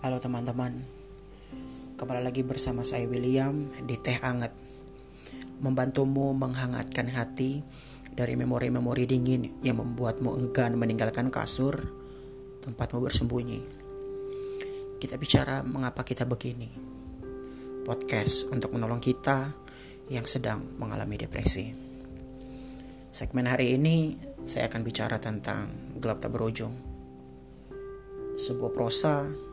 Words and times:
Halo 0.00 0.16
teman-teman, 0.16 0.80
kembali 2.00 2.24
lagi 2.24 2.40
bersama 2.40 2.80
saya 2.80 3.04
William 3.04 3.68
di 3.84 4.00
Teh 4.00 4.16
Anget 4.24 4.48
Membantumu 5.60 6.32
menghangatkan 6.32 7.12
hati 7.12 7.60
dari 8.08 8.32
memori-memori 8.32 9.04
dingin 9.04 9.60
yang 9.60 9.76
membuatmu 9.76 10.40
enggan 10.40 10.80
meninggalkan 10.80 11.28
kasur 11.28 11.84
tempatmu 12.64 12.96
bersembunyi. 12.96 13.60
Kita 14.96 15.20
bicara 15.20 15.60
mengapa 15.68 16.00
kita 16.00 16.24
begini. 16.24 16.72
Podcast 17.84 18.48
untuk 18.48 18.72
menolong 18.72 19.04
kita 19.04 19.52
yang 20.08 20.24
sedang 20.24 20.64
mengalami 20.80 21.20
depresi. 21.20 21.76
Segmen 23.12 23.44
hari 23.44 23.76
ini 23.76 24.16
saya 24.48 24.72
akan 24.72 24.80
bicara 24.80 25.20
tentang 25.20 25.92
gelap 26.00 26.24
tak 26.24 26.32
berujung. 26.32 26.72
Sebuah 28.40 28.72
prosa 28.72 29.49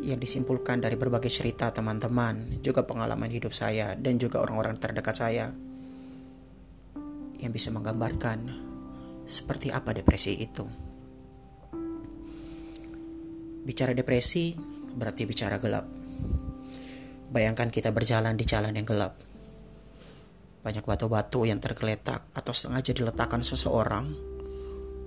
yang 0.00 0.16
disimpulkan 0.16 0.80
dari 0.80 0.96
berbagai 0.96 1.28
cerita 1.28 1.68
teman-teman, 1.68 2.60
juga 2.64 2.88
pengalaman 2.88 3.28
hidup 3.28 3.52
saya 3.52 3.92
dan 4.00 4.16
juga 4.16 4.40
orang-orang 4.40 4.80
terdekat 4.80 5.12
saya 5.12 5.52
yang 7.40 7.52
bisa 7.52 7.68
menggambarkan 7.72 8.48
seperti 9.28 9.68
apa 9.68 9.92
depresi 9.92 10.40
itu. 10.40 10.64
Bicara 13.60 13.92
depresi 13.92 14.56
berarti 14.96 15.28
bicara 15.28 15.60
gelap. 15.60 15.84
Bayangkan 17.30 17.70
kita 17.70 17.92
berjalan 17.92 18.34
di 18.34 18.44
jalan 18.48 18.74
yang 18.74 18.88
gelap. 18.88 19.14
Banyak 20.60 20.84
batu-batu 20.84 21.44
yang 21.44 21.60
tergeletak 21.60 22.26
atau 22.36 22.52
sengaja 22.52 22.92
diletakkan 22.92 23.40
seseorang 23.40 24.12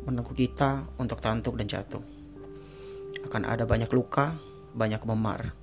menunggu 0.05 0.33
kita 0.33 0.87
untuk 0.97 1.19
terlantuk 1.19 1.59
dan 1.59 1.67
jatuh. 1.67 2.01
Akan 3.27 3.43
ada 3.45 3.67
banyak 3.67 3.91
luka, 3.91 4.35
banyak 4.73 5.05
memar, 5.05 5.53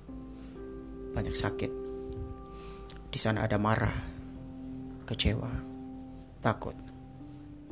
banyak 1.11 1.35
sakit. 1.35 1.71
Di 3.11 3.19
sana 3.19 3.43
ada 3.43 3.59
marah, 3.59 3.91
kecewa, 5.03 5.51
takut, 6.39 6.75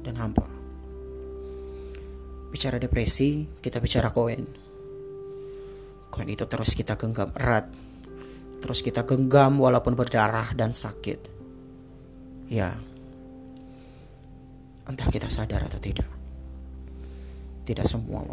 dan 0.04 0.20
hampa. 0.20 0.44
Bicara 2.52 2.76
depresi, 2.76 3.48
kita 3.64 3.80
bicara 3.80 4.12
koin. 4.12 4.44
Koin 6.12 6.28
itu 6.28 6.44
terus 6.44 6.76
kita 6.76 7.00
genggam 7.00 7.32
erat, 7.40 7.72
terus 8.60 8.84
kita 8.84 9.08
genggam 9.08 9.64
walaupun 9.64 9.96
berdarah 9.96 10.52
dan 10.60 10.76
sakit. 10.76 11.40
Ya, 12.52 12.76
entah 14.90 15.08
kita 15.08 15.32
sadar 15.32 15.64
atau 15.64 15.80
tidak. 15.80 16.10
Tidak 17.64 17.86
semua 17.86 18.26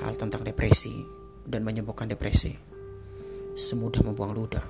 hal 0.00 0.14
tentang 0.14 0.46
depresi 0.46 1.25
dan 1.46 1.62
menyembuhkan 1.62 2.10
depresi 2.10 2.58
semudah 3.56 4.04
membuang 4.04 4.36
ludah. 4.36 4.66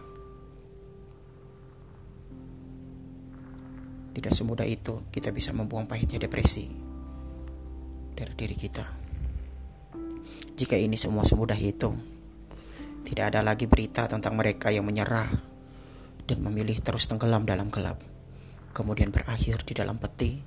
Tidak 4.14 4.33
semudah 4.33 4.64
itu 4.64 5.05
kita 5.10 5.34
bisa 5.34 5.52
membuang 5.52 5.84
pahitnya 5.91 6.22
depresi 6.22 6.70
dari 8.16 8.33
diri 8.33 8.56
kita. 8.56 8.86
Jika 10.56 10.72
ini 10.78 10.96
semua 10.96 11.20
semudah 11.27 11.58
itu, 11.58 11.92
tidak 13.05 13.34
ada 13.34 13.44
lagi 13.44 13.68
berita 13.68 14.08
tentang 14.08 14.38
mereka 14.40 14.72
yang 14.72 14.88
menyerah 14.88 15.28
dan 16.24 16.38
memilih 16.40 16.80
terus 16.80 17.05
tenggelam 17.05 17.44
dalam 17.44 17.68
gelap, 17.68 18.00
kemudian 18.72 19.12
berakhir 19.12 19.61
di 19.68 19.77
dalam 19.77 20.00
peti 20.00 20.40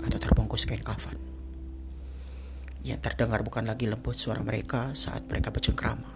atau 0.00 0.16
terbungkus 0.16 0.64
kain 0.64 0.80
kafan. 0.80 1.31
Yang 2.82 3.00
terdengar 3.06 3.46
bukan 3.46 3.62
lagi 3.62 3.86
lembut 3.86 4.18
suara 4.18 4.42
mereka 4.42 4.90
saat 4.98 5.26
mereka 5.30 5.54
bercengkrama. 5.54 6.10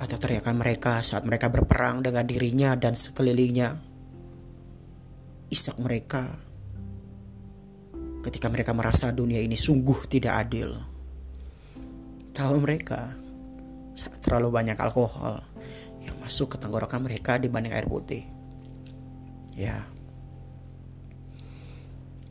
Atau 0.00 0.16
teriakan 0.16 0.56
mereka 0.56 1.04
saat 1.04 1.28
mereka 1.28 1.52
berperang 1.52 2.00
dengan 2.00 2.24
dirinya 2.24 2.72
dan 2.76 2.96
sekelilingnya. 2.96 3.76
Isak 5.52 5.76
mereka 5.76 6.40
ketika 8.24 8.48
mereka 8.52 8.72
merasa 8.72 9.12
dunia 9.12 9.40
ini 9.40 9.56
sungguh 9.56 10.08
tidak 10.08 10.48
adil. 10.48 10.76
Tahu 12.32 12.56
mereka 12.60 13.12
saat 13.92 14.20
terlalu 14.24 14.48
banyak 14.48 14.80
alkohol 14.80 15.44
yang 16.00 16.16
masuk 16.24 16.56
ke 16.56 16.56
tenggorokan 16.56 17.04
mereka 17.04 17.36
dibanding 17.36 17.76
air 17.76 17.84
putih. 17.84 18.24
Ya, 19.52 19.84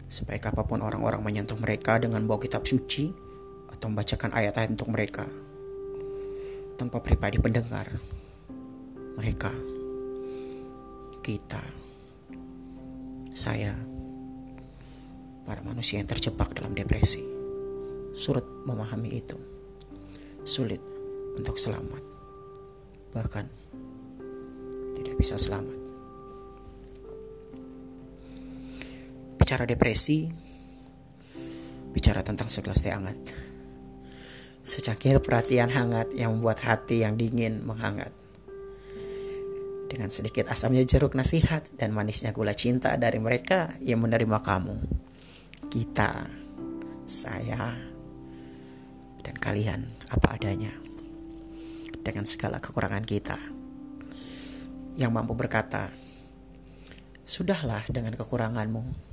Sebaik 0.09 0.49
apa 0.49 0.65
pun 0.65 0.81
orang-orang 0.81 1.21
menyentuh 1.21 1.53
mereka 1.61 2.01
dengan 2.01 2.25
bawa 2.25 2.41
kitab 2.41 2.65
suci 2.65 3.13
atau 3.69 3.93
membacakan 3.93 4.33
ayat-ayat 4.33 4.73
untuk 4.73 4.89
mereka. 4.89 5.29
Tanpa 6.81 6.97
pribadi 6.97 7.37
pendengar, 7.37 7.93
mereka, 9.13 9.53
kita, 11.21 11.61
saya, 13.37 13.77
para 15.45 15.61
manusia 15.61 16.01
yang 16.01 16.09
terjebak 16.09 16.57
dalam 16.57 16.73
depresi, 16.73 17.21
sulit 18.17 18.47
memahami 18.65 19.13
itu, 19.13 19.37
sulit 20.41 20.81
untuk 21.37 21.53
selamat, 21.61 22.01
bahkan 23.13 23.45
tidak 24.97 25.13
bisa 25.21 25.37
selamat. 25.37 25.88
Bicara 29.49 29.65
depresi, 29.65 30.29
bicara 31.89 32.21
tentang 32.21 32.53
segelas 32.53 32.85
teh 32.85 32.93
hangat. 32.93 33.17
Secangkir 34.61 35.17
perhatian 35.25 35.73
hangat 35.73 36.13
yang 36.13 36.37
membuat 36.37 36.61
hati 36.61 37.01
yang 37.01 37.17
dingin 37.17 37.65
menghangat. 37.65 38.13
Dengan 39.89 40.13
sedikit 40.13 40.53
asamnya 40.53 40.85
jeruk 40.85 41.17
nasihat 41.17 41.65
dan 41.81 41.97
manisnya 41.97 42.29
gula 42.29 42.53
cinta 42.53 42.93
dari 42.93 43.17
mereka 43.17 43.73
yang 43.81 44.05
menerima 44.05 44.37
kamu. 44.37 44.85
Kita, 45.65 46.29
saya, 47.09 47.73
dan 49.25 49.33
kalian 49.33 49.81
apa 50.13 50.37
adanya. 50.37 50.77
Dengan 52.05 52.29
segala 52.29 52.61
kekurangan 52.61 53.01
kita. 53.01 53.41
Yang 54.93 55.09
mampu 55.09 55.33
berkata, 55.33 55.89
Sudahlah 57.25 57.81
dengan 57.89 58.13
kekuranganmu 58.13 59.09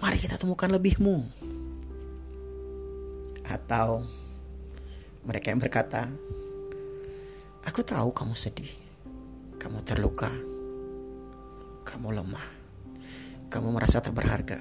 mari 0.00 0.16
kita 0.16 0.40
temukan 0.40 0.72
lebihmu. 0.72 1.28
Atau 3.44 4.08
mereka 5.28 5.52
yang 5.52 5.60
berkata, 5.60 6.08
aku 7.68 7.84
tahu 7.84 8.08
kamu 8.16 8.32
sedih, 8.32 8.72
kamu 9.60 9.84
terluka, 9.84 10.32
kamu 11.84 12.16
lemah, 12.16 12.48
kamu 13.52 13.68
merasa 13.76 14.00
tak 14.00 14.16
berharga. 14.16 14.56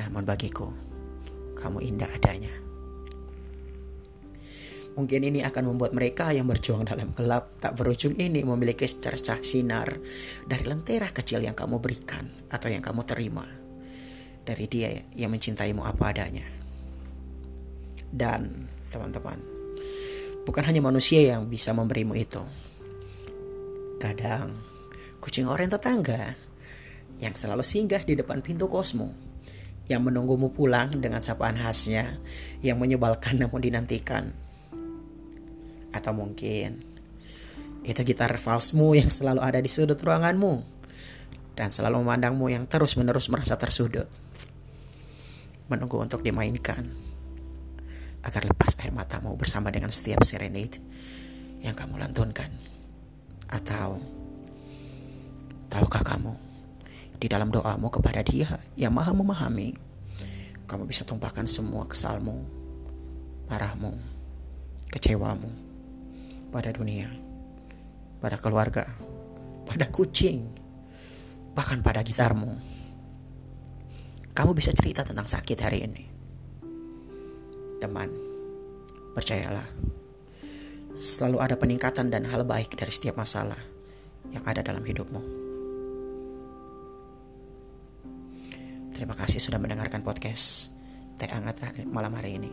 Namun 0.00 0.24
bagiku, 0.24 0.72
kamu 1.60 1.84
indah 1.84 2.08
adanya. 2.08 2.54
Mungkin 4.96 5.28
ini 5.28 5.44
akan 5.44 5.76
membuat 5.76 5.92
mereka 5.92 6.32
yang 6.32 6.48
berjuang 6.48 6.88
dalam 6.88 7.12
gelap 7.12 7.52
tak 7.60 7.76
berujung 7.76 8.16
ini 8.16 8.40
memiliki 8.40 8.88
secercah 8.88 9.44
sinar 9.44 9.92
dari 10.48 10.64
lentera 10.64 11.12
kecil 11.12 11.44
yang 11.44 11.52
kamu 11.52 11.76
berikan 11.84 12.24
atau 12.48 12.72
yang 12.72 12.80
kamu 12.80 13.04
terima 13.04 13.65
dari 14.46 14.70
dia 14.70 14.94
yang 15.18 15.34
mencintaimu 15.34 15.82
apa 15.82 16.14
adanya. 16.14 16.46
Dan 18.06 18.70
teman-teman, 18.88 19.42
bukan 20.46 20.62
hanya 20.62 20.78
manusia 20.78 21.34
yang 21.34 21.50
bisa 21.50 21.74
memberimu 21.74 22.14
itu. 22.14 22.40
Kadang 23.98 24.54
kucing 25.18 25.50
oranye 25.50 25.74
tetangga 25.74 26.38
yang 27.18 27.34
selalu 27.34 27.66
singgah 27.66 28.06
di 28.06 28.14
depan 28.14 28.38
pintu 28.44 28.70
kosmu 28.70 29.10
yang 29.90 30.06
menunggumu 30.06 30.54
pulang 30.54 30.94
dengan 30.94 31.18
sapaan 31.18 31.58
khasnya 31.58 32.22
yang 32.62 32.78
menyebalkan 32.78 33.42
namun 33.42 33.58
dinantikan. 33.58 34.30
Atau 35.90 36.14
mungkin 36.14 36.86
itu 37.86 38.02
gitar 38.02 38.34
valsmu 38.34 38.98
yang 38.98 39.10
selalu 39.10 39.40
ada 39.42 39.58
di 39.62 39.70
sudut 39.70 39.98
ruanganmu 39.98 40.62
dan 41.54 41.70
selalu 41.70 42.02
memandangmu 42.02 42.50
yang 42.50 42.66
terus-menerus 42.66 43.30
merasa 43.30 43.54
tersudut 43.54 44.10
menunggu 45.66 46.02
untuk 46.02 46.22
dimainkan. 46.22 46.86
Agar 48.26 48.42
lepas 48.42 48.74
air 48.82 48.90
matamu 48.90 49.38
bersama 49.38 49.70
dengan 49.70 49.94
setiap 49.94 50.26
serenade 50.26 50.82
yang 51.62 51.78
kamu 51.78 52.02
lantunkan. 52.02 52.50
Atau 53.46 54.02
tahukah 55.70 56.02
kamu 56.02 56.34
di 57.16 57.26
dalam 57.26 57.48
doamu 57.48 57.88
kepada 57.88 58.20
dia 58.20 58.48
yang 58.76 58.92
maha 58.92 59.10
memahami 59.16 59.72
kamu 60.68 60.84
bisa 60.84 61.06
tumpahkan 61.06 61.48
semua 61.48 61.88
kesalmu 61.88 62.44
marahmu 63.48 63.96
kecewamu 64.92 65.48
pada 66.52 66.70
dunia 66.74 67.08
pada 68.20 68.36
keluarga 68.36 68.84
pada 69.64 69.88
kucing 69.88 70.44
bahkan 71.56 71.80
pada 71.80 72.04
gitarmu 72.04 72.52
kamu 74.36 74.52
bisa 74.52 74.68
cerita 74.76 75.00
tentang 75.00 75.24
sakit 75.24 75.58
hari 75.64 75.88
ini. 75.88 76.04
teman, 77.76 78.08
percayalah, 79.12 79.68
selalu 80.96 81.44
ada 81.44 81.60
peningkatan 81.60 82.08
dan 82.08 82.24
hal 82.24 82.40
baik 82.40 82.72
dari 82.72 82.88
setiap 82.88 83.20
masalah 83.20 83.60
yang 84.32 84.40
ada 84.48 84.64
dalam 84.64 84.80
hidupmu. 84.80 85.20
Terima 88.96 89.12
kasih 89.12 89.44
sudah 89.44 89.60
mendengarkan 89.60 90.00
podcast 90.00 90.72
Teh 91.20 91.28
Hangat 91.28 91.84
malam 91.84 92.16
hari 92.16 92.40
ini. 92.40 92.48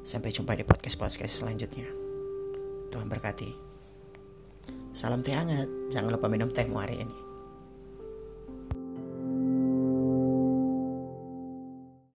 Sampai 0.00 0.32
jumpa 0.32 0.56
di 0.56 0.64
podcast-podcast 0.64 1.44
selanjutnya. 1.44 1.84
Tuhan 2.88 3.12
berkati. 3.12 3.50
Salam 4.96 5.20
teh 5.20 5.36
hangat. 5.36 5.68
Jangan 5.92 6.16
lupa 6.16 6.32
minum 6.32 6.48
tehmu 6.48 6.80
hari 6.80 7.04
ini. 7.04 7.25